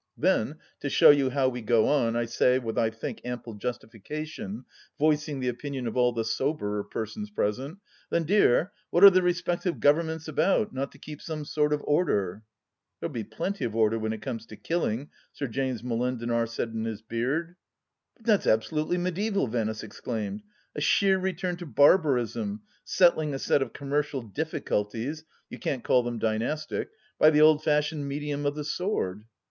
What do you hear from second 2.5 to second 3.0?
with I